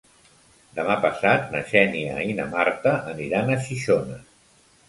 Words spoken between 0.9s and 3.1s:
passat na Xènia i na Marta